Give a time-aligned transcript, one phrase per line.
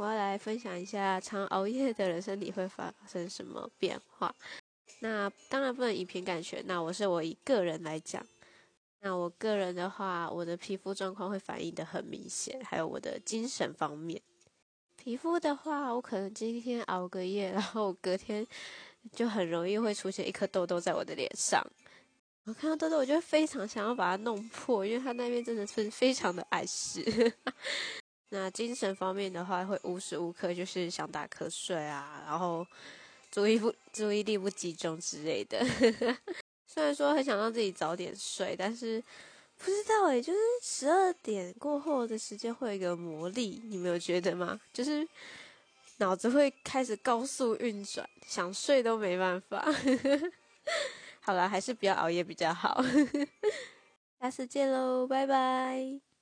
[0.00, 4.34] 我要来分享一下常熬夜的人身体会发生什么变化。
[5.00, 8.24] 那当然不能以偏概全，那我是我以个人来讲。
[9.02, 14.18] 那我个人的话，我的皮肤状况会反映的很明显，还有我的精神方面。
[14.96, 18.46] 皮肤的话，我可能今天熬个夜，然后隔天
[19.12, 21.62] 就很容易会出现一颗痘痘在我的脸上。
[22.44, 27.04] 我看到痘痘，我就非常想要把它弄破，因为它那边真的是非常的碍事。
[28.30, 32.66] 那精神方面的话，会无时无刻就是想打瞌睡啊，然后
[33.30, 35.64] 注意不注意力不集中之类的。
[36.66, 39.02] 虽然说很想让自己早点睡，但是
[39.58, 44.60] 不知道诶，就是十二点过后的时间会有一个魔力，你没有觉得吗？
[44.72, 45.06] 就是
[45.96, 49.66] 脑子会开始高速运转，想睡都没办法。
[51.20, 52.80] 好了，还是不要熬夜比较好。
[54.20, 56.09] 下次见喽，拜拜。